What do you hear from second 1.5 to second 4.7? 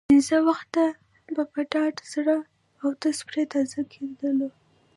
په ډاډه زړه اودس پرې تازه کېدلو.